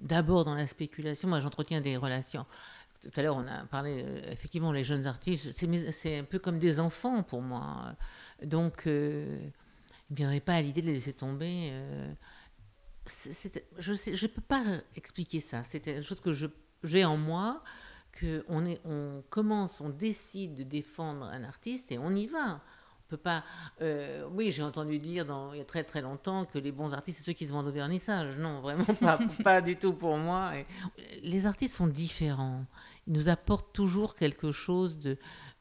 [0.00, 1.28] d'abord dans la spéculation.
[1.28, 2.46] Moi, j'entretiens des relations
[3.00, 5.52] tout à l'heure, on a parlé, euh, effectivement, les jeunes artistes,
[5.90, 7.94] c'est un peu comme des enfants pour moi.
[8.42, 9.38] Donc, euh,
[10.10, 11.70] il ne viendrait pas à l'idée de les laisser tomber.
[11.72, 12.12] Euh,
[13.78, 14.64] je ne peux pas
[14.96, 15.62] expliquer ça.
[15.62, 16.32] C'est une chose que
[16.82, 17.60] j'ai en moi,
[18.18, 22.60] qu'on on commence, on décide de défendre un artiste et on y va
[23.08, 23.44] peut pas.
[24.32, 27.18] oui, j'ai entendu dire dans, il y a très très longtemps que les bons artistes,
[27.18, 28.36] c'est ceux qui se vendent au vernissage.
[28.36, 30.52] Non, vraiment pas, pas du tout pour moi.
[31.22, 32.64] les artistes sont différents
[33.08, 35.16] il nous apporte toujours quelque chose de,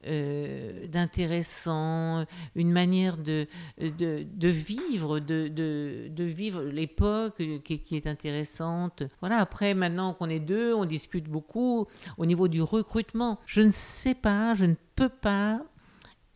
[0.05, 3.47] euh, d'intéressant, une manière de,
[3.79, 9.03] de, vivre, de, de vivre l'époque qui, est intéressante.
[9.21, 13.39] Voilà, après, maintenant qu'on est deux, on discute beaucoup au niveau du recrutement.
[13.45, 15.61] Je ne sais pas, je ne peux pas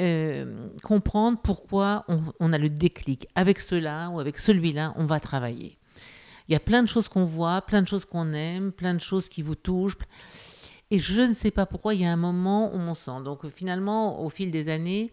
[0.02, 3.28] euh, comprendre pourquoi on, on, a le déclic.
[3.36, 5.78] Avec cela ou avec celui-là, on va travailler.
[6.48, 9.02] Il y a plein de choses qu'on voit, plein de choses qu'on aime, plein de
[9.02, 9.98] choses qui vous touchent.
[10.90, 13.24] Et je ne sais pas pourquoi, il y a un moment où on sent.
[13.24, 15.12] Donc finalement, au fil des années,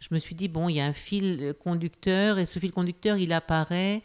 [0.00, 3.18] je me suis dit, bon, il y a un fil conducteur, et ce fil conducteur,
[3.18, 4.02] il apparaît.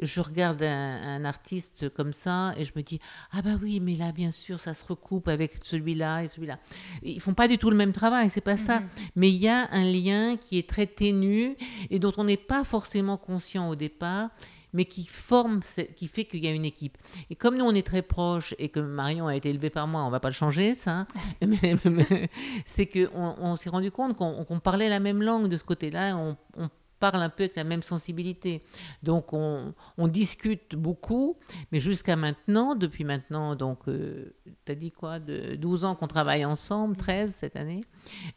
[0.00, 2.98] Je regarde un, artiste comme ça, et je me dis,
[3.30, 6.58] ah bah oui, mais là, bien sûr, ça se recoupe avec celui-là et celui-là.
[7.04, 8.80] Ils font pas du tout le même travail, c'est pas ça.
[8.80, 8.88] Mhm.
[9.14, 11.56] Mais il y a un lien qui est très ténu,
[11.90, 14.30] et dont on n'est pas forcément conscient au départ,
[14.76, 15.60] mais qui forme,
[15.96, 16.98] qui fait qu'il y a une équipe.
[17.30, 20.04] Et comme nous, on est très proches et que Marion a été élevée par moi,
[20.04, 21.06] on va pas le changer, ça, hein.
[22.66, 26.36] c'est qu'on on, s'est rendu compte qu'on parlait la même langue de ce côté-là, on,
[26.56, 28.62] on parle un peu avec la même sensibilité.
[29.02, 29.72] Donc on,
[30.08, 31.38] discute beaucoup,
[31.72, 34.34] mais jusqu'à maintenant, depuis maintenant, donc euh,
[34.66, 37.82] tu as dit quoi, de 12 ans qu'on travaille ensemble, 13 cette année,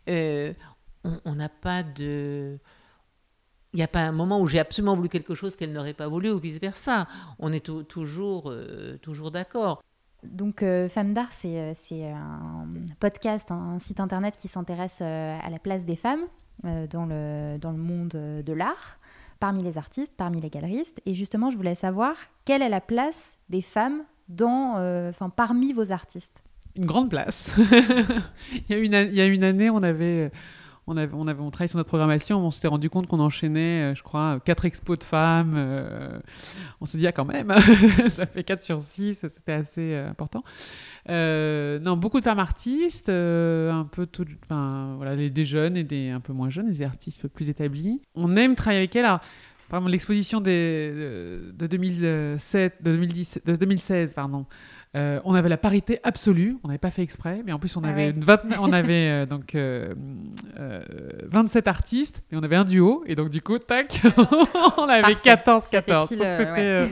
[0.07, 0.53] euh,
[1.25, 2.57] on n'a pas de...
[3.73, 6.07] Il n'y a pas un moment où j'ai absolument voulu quelque chose qu'elle n'aurait pas
[6.07, 7.07] voulu ou vice-versa.
[7.37, 9.83] On est toujours, euh, toujours d'accord.
[10.23, 12.67] Donc, Femmes d'Art, c'est un
[12.99, 16.25] podcast, un site internet qui s'intéresse à la place des femmes
[16.65, 18.97] euh, dans, le, dans le monde euh, de l'art,
[19.39, 20.99] parmi les artistes, parmi les galeristes.
[21.05, 25.71] Et justement, je voulais savoir quelle est la place des femmes dans, euh, enfin, parmi
[25.71, 26.43] vos artistes?
[26.75, 27.55] Une grande place.
[28.51, 30.31] il, y a une, il y a une année, on avait
[30.89, 34.39] on, avait, on, travaillait sur notre programmation, on s'était rendu compte qu'on enchaînait, je crois,
[34.43, 36.21] quatre expos de femmes.
[36.81, 37.53] on s'est dit, ah, quand même,
[38.09, 40.43] ça fait 4 sur 6, c'était assez important.
[41.09, 46.09] Euh, non, beaucoup de femmes artistes, euh, un peu tout, voilà, des jeunes et des
[46.09, 48.01] un peu moins jeunes, des artistes plus établis.
[48.15, 49.05] On aime travailler avec elles.
[49.05, 49.21] Alors,
[49.87, 54.45] l'exposition de, de, 2007, de, 2010, de 2016, pardon.
[54.95, 57.83] Euh, on avait la parité absolue, on n'avait pas fait exprès, mais en plus on
[57.83, 58.15] ah avait,
[58.59, 64.01] on avait donc 27 artistes, mais on avait un duo, et donc du coup, tac,
[64.77, 66.07] on avait 14-14.
[66.07, 66.89] C'était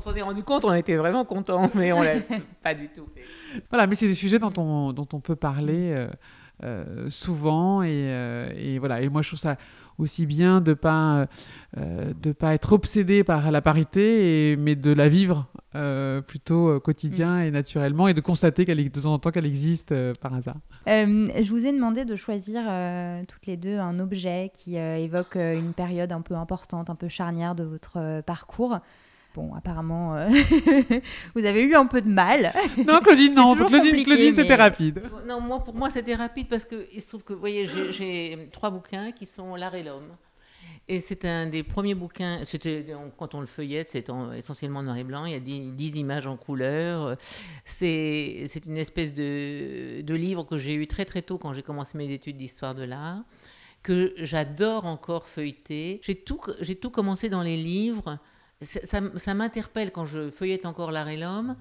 [0.00, 2.14] on s'en est rendu compte, on était vraiment contents, mais on l'a
[2.62, 3.22] pas du tout fait.
[3.68, 6.08] Voilà, mais c'est des sujets dont on, dont on peut parler euh, euh,
[7.08, 7.82] souvent.
[7.82, 9.00] Et, euh, et, voilà.
[9.00, 9.56] Et moi, je trouve ça
[9.98, 11.26] aussi bien de pas
[11.76, 15.46] de pas être obsédé par la parité, et, mais de la vivre
[16.26, 17.42] plutôt quotidien mm.
[17.42, 20.56] et naturellement, et de constater qu'elle de temps en temps qu'elle existe par hasard.
[20.86, 22.62] je vous ai demandé de choisir
[23.28, 27.54] toutes les deux un objet qui évoque une période un peu importante, un peu charnière
[27.54, 28.80] de votre parcours.
[29.34, 30.28] Bon, apparemment, euh,
[31.34, 32.52] vous avez eu un peu de mal.
[32.86, 33.54] Non, Claudine, non.
[33.54, 35.02] Claudine, Claudine c'était rapide.
[35.26, 38.70] Non, moi, pour moi, c'était rapide parce qu'il se trouve que, vous voyez, j'ai trois
[38.70, 40.08] bouquins qui sont L'art et l'homme.
[40.88, 42.84] Et c'est un des premiers bouquins, c'était
[43.16, 46.36] quand on le feuillette, c'est essentiellement noir et blanc, il y a dix images en
[46.36, 47.16] couleur.
[47.64, 51.96] C'est une espèce de, de livre que j'ai eu très très tôt quand j'ai commencé
[51.96, 53.22] mes études d'histoire de l'art,
[53.84, 56.00] que j'adore encore feuilleter.
[56.02, 56.40] J'ai tout,
[56.80, 58.18] tout commencé dans les livres
[58.62, 61.56] ça, m'interpelle quand je feuillette encore l'art et l'homme,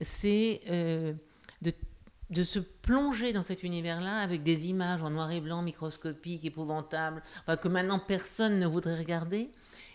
[0.00, 1.14] c'est euh,
[2.30, 7.22] de, se plonger dans cet univers-là avec des images en noir et blanc, microscopiques, épouvantables,
[7.60, 9.50] que maintenant personne ne voudrait regarder,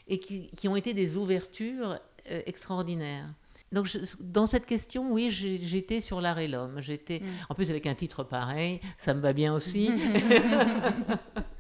[0.08, 2.00] et qui, ont été des ouvertures
[2.32, 3.28] euh, extraordinaires.
[3.72, 3.89] Donc,
[4.20, 6.80] dans cette question, oui, j'étais sur l'art et l'homme.
[6.80, 7.26] J'étais, mm.
[7.50, 9.89] en plus avec un titre pareil, ça me va bien aussi.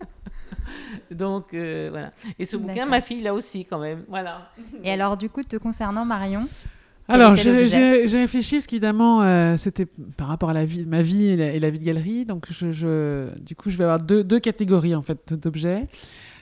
[1.11, 2.11] Donc euh, voilà.
[2.39, 4.03] Et ce bouquin, ma fille l'a aussi quand même.
[4.07, 4.51] Voilà.
[4.83, 6.47] Et alors du coup, te concernant Marion
[7.09, 9.85] alors, j'ai réfléchi parce qu'évidemment, euh, c'était
[10.17, 12.25] par rapport à la vie, ma vie et la, vie de galerie.
[12.25, 15.87] Donc, je, du coup, je vais avoir deux, deux catégories en fait d'objets.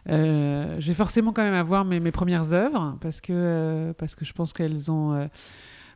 [0.10, 4.26] Euh, je vais forcément quand même avoir mes, mes premières œuvres parce que, parce que
[4.26, 5.30] je pense qu'elles ont.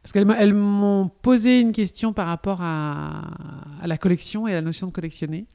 [0.04, 3.24] parce qu'elles m'ont posé une question par rapport à,
[3.82, 5.48] à, la collection et à la notion de collectionner.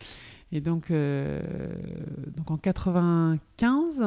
[0.54, 1.42] Et donc, euh,
[2.46, 4.04] en 95,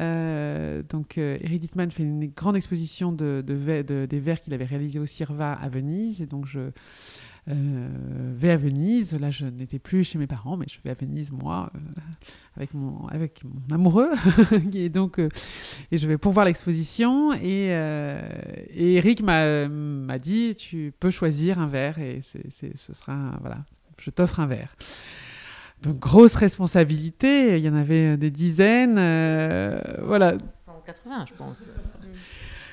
[0.00, 4.98] euh, donc euh, Eric fait une grande exposition de, de, des verres qu'il avait réalisés
[4.98, 6.20] au CIRVA à Venise.
[6.20, 6.70] Et donc je
[7.46, 9.16] vais à Venise.
[9.20, 11.70] Là, je n'étais plus chez mes parents, mais je vais à Venise, moi,
[12.56, 13.06] avec, mon,
[13.70, 14.10] amoureux.
[14.74, 17.32] et donc, et je vais pour voir l'exposition.
[17.34, 17.68] Et,
[18.74, 23.64] Eric m'a dit, tu peux choisir un verre et ce sera, voilà,
[23.98, 24.74] je t'offre un verre.
[25.82, 30.34] Donc grosse responsabilité, il y en avait des dizaines, euh, voilà.
[30.66, 31.62] 180 je pense.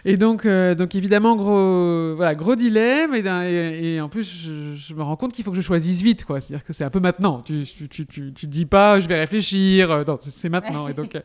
[0.07, 3.15] Et donc, euh, donc évidemment, gros, voilà, gros dilemme.
[3.15, 6.25] Et, et, en plus, je, me rends compte qu'il faut que je choisisse vite.
[6.25, 6.41] quoi.
[6.41, 7.41] C'est-à-dire que c'est un peu maintenant.
[7.41, 9.89] Tu tu, tu, tu, tu, dis pas, je vais réfléchir.
[9.89, 10.87] Euh, non, c'est maintenant.
[10.87, 11.17] Et donc,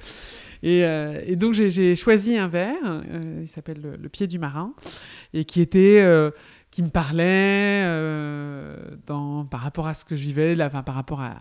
[0.62, 3.02] et, et donc j'ai choisi un verre.
[3.40, 4.72] il s'appelle le, le, Pied du Marin.
[5.34, 6.02] Et qui était
[6.70, 11.20] qui me parlait euh, dans, par rapport à ce que je vivais, enfin, par rapport
[11.20, 11.34] à,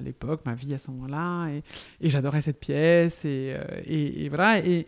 [0.00, 1.48] l'époque, ma vie à ce moment-là.
[2.00, 3.24] Et, j'adorais cette pièce.
[3.24, 4.60] Et, euh, voilà.
[4.60, 4.86] Et,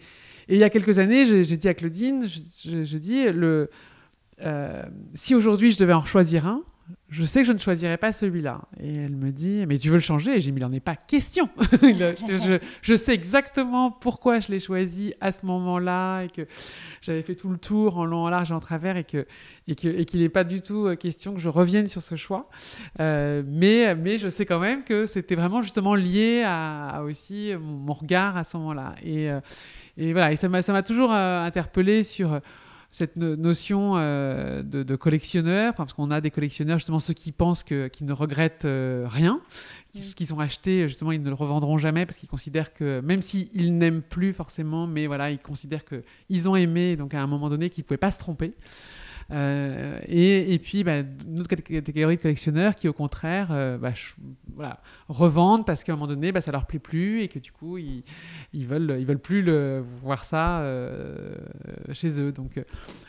[0.51, 3.69] il y a quelques années, j'ai dit à Claudine, je, dis, le,
[4.41, 4.83] euh,
[5.13, 6.63] si aujourd'hui je devais en choisir un,
[7.11, 8.63] je sais que je ne choisirai pas celui-là.
[8.81, 10.33] Et elle me dit, mais tu veux le changer?
[10.33, 11.49] Et j'ai dit, il n'en est pas question.
[12.83, 16.47] je, sais exactement pourquoi je l'ai choisi à ce moment-là et que
[17.01, 19.27] j'avais fait tout le tour en long, en large et en travers et que
[19.67, 22.49] et qu'il et n'est pas du tout euh, question que je revienne sur ce choix.
[23.01, 27.93] Euh, mais, mais je sais quand même que c'était vraiment justement lié à, aussi mon,
[27.93, 28.95] regard à ce moment-là.
[29.03, 29.41] Et, euh,
[29.97, 32.41] et voilà, et ça m'a toujours interpellé sur
[32.91, 37.91] cette notion euh, de, collectionneur, parce qu'on a des collectionneurs, justement ceux qui pensent qu'ils
[38.03, 39.41] ne regrettent euh, rien,
[39.95, 43.21] ce qu'ils ont acheté, justement, ils ne le revendront jamais parce qu'ils considèrent que, même
[43.21, 47.49] s'ils n'aiment plus forcément, mais voilà, ils considèrent qu'ils ont aimé, donc à un moment
[47.51, 48.55] donné, qu'ils ne pouvaient pas se tromper.
[49.31, 53.93] Euh, et, et, puis, bah, une autre catégorie de collectionneurs qui, au contraire, euh, bah,
[54.55, 57.53] voilà, revendent parce qu'à un moment donné, bah, ça leur plaît plus et que du
[57.53, 58.05] coup, ils,
[58.53, 59.45] ils veulent, ils veulent plus
[60.03, 61.37] voir ça euh,
[61.93, 62.33] chez eux.
[62.33, 62.61] Donc,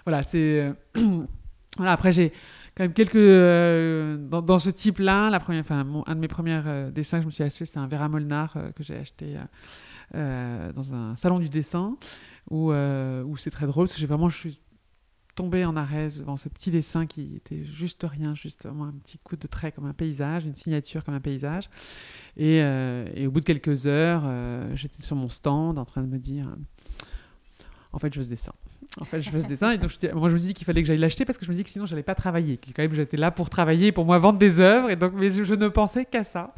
[0.06, 0.74] voilà, c'est.
[1.78, 2.32] voilà, après, j'ai
[2.76, 3.16] quand même quelques.
[3.16, 7.44] Dans, ce type-là, la première, enfin, un de mes premiers dessins que je me suis
[7.44, 9.36] acheté, c'était un Vera Molnar que j'ai acheté.
[10.14, 11.96] dans un salon du dessin
[12.52, 14.60] où, où c'est très drôle parce que j'ai vraiment je suis
[15.40, 19.38] tombé en arrêt devant ce petit dessin qui était juste rien, juste un petit coup
[19.38, 21.70] de trait comme un paysage, une signature comme un paysage.
[22.36, 26.08] Et, euh, au bout de quelques heures, euh, j'étais sur mon stand en train de
[26.08, 26.46] me dire
[27.94, 28.52] en fait, je veux ce dessin.
[29.00, 29.72] En fait, je veux ce dessin.
[29.72, 31.52] Et donc, je, moi, je me dis qu'il fallait que j'aille l'acheter parce que je
[31.52, 32.60] me dis que sinon, je n'allais pas travailler.
[32.76, 34.90] quand même, j'étais là pour travailler, pour moi vendre des œuvres.
[34.90, 36.54] Et donc, mais je ne pensais qu'à ça.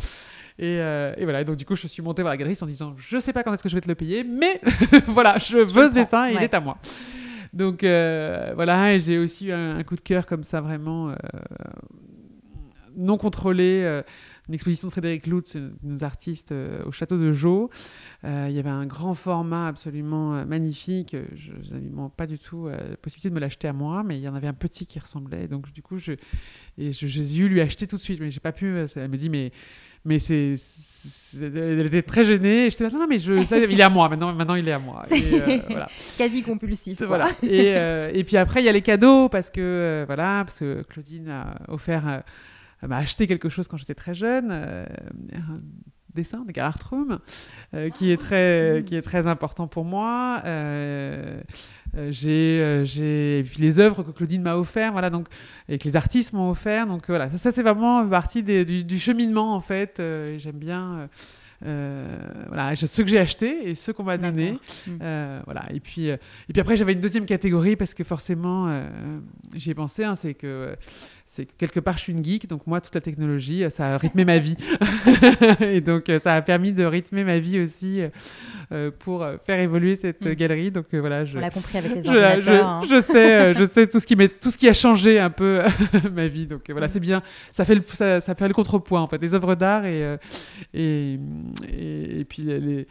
[0.58, 2.66] Et, euh, et, voilà, et donc du coup, je suis montée voir la galerie en
[2.66, 4.60] disant Je sais pas quand est-ce que je vais te le payer, mais
[5.08, 6.78] voilà, je veux ce dessin et il est à moi.
[7.54, 11.16] Donc euh, voilà, j'ai aussi eu un, coup de cœur comme ça, vraiment euh,
[12.96, 13.82] non contrôlé.
[13.84, 14.02] Euh,
[14.48, 16.54] une exposition de Frédéric Lutz, nos artistes,
[16.86, 17.70] au château de Jo.
[18.24, 21.16] il y avait un grand format absolument magnifique.
[21.36, 24.28] Je n'avais pas du tout la possibilité de me l'acheter à moi, mais il y
[24.28, 25.48] en avait un petit qui ressemblait.
[25.48, 26.14] Donc du coup, je,
[26.78, 28.76] et j'ai dû lui acheter tout de suite, mais j'ai pas pu.
[28.96, 29.54] Elle me dit, mais
[30.06, 30.56] mais c'est,
[31.42, 32.66] elle était très gênée.
[32.66, 33.34] Et j'étais là, non, mais je,
[33.70, 35.04] il est à moi, maintenant, maintenant il est à moi.
[35.12, 35.90] Euh, voilà.
[36.18, 37.02] Quasi compulsif.
[37.02, 37.30] Voilà.
[37.44, 40.60] Et, euh, et, puis après, il y a les cadeaux, parce que, euh, voilà, parce
[40.60, 42.24] que Claudine a offert,
[42.88, 45.62] m'a acheté quelque chose quand j'étais très jeune, un
[46.14, 47.20] dessin de Gerhard Röhm,
[47.94, 50.42] qui, est très, qui est très important pour moi.
[51.98, 55.28] Euh, j'ai, euh, j'ai les œuvres que Claudine m'a offert, voilà, donc
[55.68, 56.88] et que les artistes m'ont offert.
[56.88, 60.00] Donc voilà, ça, ça c'est vraiment partie des, du, cheminement en fait.
[60.00, 61.10] Euh, j'aime bien.
[61.62, 64.58] voilà, ceux que j'ai achetés et ceux qu'on m'a donnés.
[64.88, 65.42] Hmm.
[65.46, 65.66] voilà.
[65.74, 66.20] Et puis, et
[66.52, 68.74] puis après, j'avais une deuxième catégorie parce que forcément,
[69.56, 70.76] j'y ai pensé, hein, c'est que
[71.32, 73.98] c'est que quelque part je suis une geek, donc moi toute la technologie, ça a
[73.98, 74.58] rythmé ma vie.
[75.62, 78.02] et donc ça a permis de rythmer ma vie aussi
[78.74, 80.34] euh, pour euh, faire évoluer cette mm.
[80.34, 80.72] galerie.
[80.72, 82.68] Donc euh, voilà, je, on l'a compris avec les ordinateurs.
[82.68, 82.82] Hein.
[82.90, 85.62] Je, sais, je sais tout ce qui tout ce qui a changé un peu
[86.14, 86.48] ma vie.
[86.48, 86.90] Donc voilà, mm.
[86.90, 87.24] c'est bien.
[87.54, 90.18] Ça fait le, ça, ça, fait le contrepoids en fait, les œuvres d'art et,
[90.74, 91.18] et,
[91.70, 92.88] et, puis les,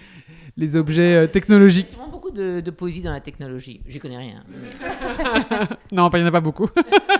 [0.61, 1.89] les objets technologiques.
[1.93, 3.83] Il y a beaucoup de, de, poésie dans la technologie.
[3.87, 4.45] J'y connais rien.
[5.93, 6.69] non, il n'y en a pas beaucoup.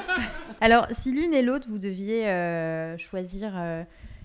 [0.61, 2.25] Alors, si l'une et l'autre, vous deviez
[2.99, 3.55] choisir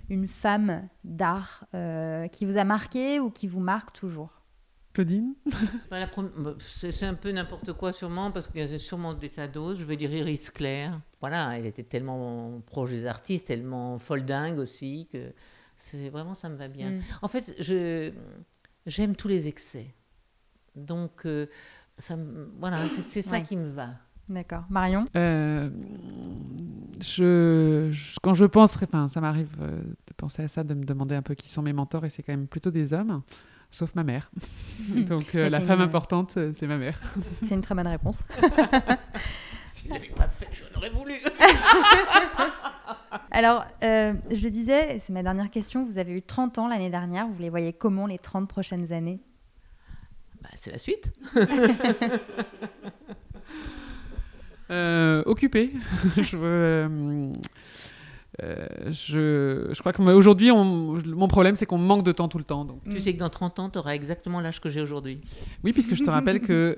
[0.09, 4.41] une femme d'art euh, qui vous a marqué ou qui vous marque toujours?
[4.93, 5.35] Claudine?
[5.89, 6.07] Bah,
[6.59, 9.79] C'est un peu n'importe quoi sûrement, parce qu'il y a sûrement des tas d'autres.
[9.79, 10.99] Je vais dire Iris Claire.
[11.19, 15.33] Voilà, elle était tellement proche des artistes, tellement folle dingue aussi, que
[15.75, 16.91] c'est vraiment ça me va bien.
[16.91, 17.01] Mm.
[17.21, 18.11] En fait, je
[18.85, 19.93] j'aime tous les excès.
[20.75, 21.47] Donc, euh,
[21.97, 22.17] ça,
[22.59, 23.89] voilà, c'est ça qui me va.
[24.27, 24.63] D'accord.
[24.69, 25.05] Marion?
[25.15, 25.69] Euh,
[26.99, 27.91] je,
[28.23, 31.21] Quand je pense, enfin, ça m'arrive euh, de penser à ça, de me demander un
[31.21, 33.21] peu qui sont mes mentors, et c'est quand même plutôt des hommes,
[33.69, 34.31] sauf ma mère.
[35.07, 36.99] Donc euh, la femme importante, c'est ma mère.
[37.43, 38.23] C'est une très bonne réponse.
[39.69, 41.13] si je l'avais pas fait, j'en aurais voulu.
[43.35, 47.27] Alors, je le disais, c'est ma dernière question, vous avez eu 30 ans l'année dernière,
[47.27, 49.19] vous les voyez comment les 30 prochaines années?
[50.41, 51.11] Bah, C'est la suite.
[54.71, 55.73] Euh, occupé.
[56.17, 57.33] je, euh,
[58.43, 62.65] euh, je, je, crois qu'aujourd'hui, mon problème, c'est qu'on manque de temps tout le temps.
[62.65, 62.79] Donc.
[62.89, 65.21] Tu sais que dans 30 ans, tu auras exactement l'âge que j'ai aujourd'hui.
[65.63, 66.77] Oui, puisque je te rappelle que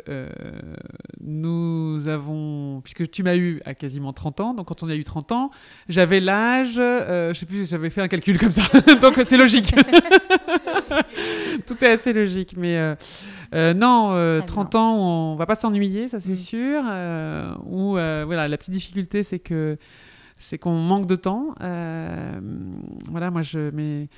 [1.22, 2.82] nous avons.
[2.82, 5.52] Puisque tu m'as eu à quasiment 30 ans, donc quand on a eu 30 ans,
[5.90, 6.76] j'avais l'âge.
[6.76, 8.64] je sais plus, j'avais fait un calcul comme ça.
[9.02, 9.74] donc c'est logique.
[11.68, 12.56] Tout est assez logique.
[12.58, 12.96] Mais.
[13.54, 16.36] Euh, non, 30 euh, ans, on va pas s'ennuyer, ça c'est mm.
[16.36, 16.84] sûr.
[16.86, 19.78] Euh, ou voilà, la petite difficulté, c'est que
[20.38, 21.56] c'est qu'on manque de temps.
[21.60, 24.10] voilà, moi, je, mes,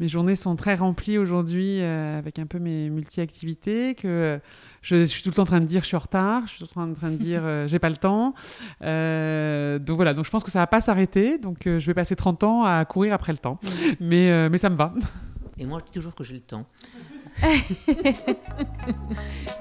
[0.00, 4.40] mes journées sont très remplies aujourd'hui euh, avec un peu mes multi-activités, que
[4.82, 6.58] je, suis tout le temps en train de dire je suis en retard, je suis
[6.58, 8.34] tout le temps en train de dire euh, j'ai pas le temps.
[8.82, 11.38] Euh, donc voilà, donc je pense que ça va pas s'arrêter.
[11.38, 13.60] Donc je vais passer 30 ans à courir après le temps.
[14.00, 14.92] Mais, mais ça me va.
[15.56, 16.66] Et moi, je dis toujours que j'ai le temps.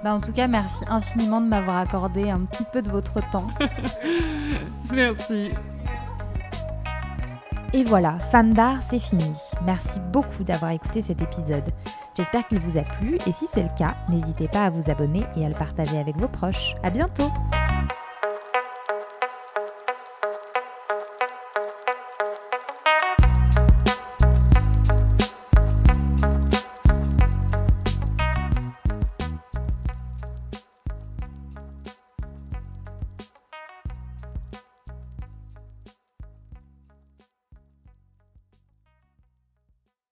[0.04, 3.48] bah en tout cas, merci infiniment de m'avoir accordé un petit peu de votre temps.
[4.94, 5.50] merci.
[7.76, 9.32] Et voilà, Femme d'art, c'est fini.
[9.66, 11.64] Merci beaucoup d'avoir écouté cet épisode.
[12.16, 15.24] J'espère qu'il vous a plu et si c'est le cas, n'hésitez pas à vous abonner
[15.36, 16.76] et à le partager avec vos proches.
[16.84, 17.32] À bientôt!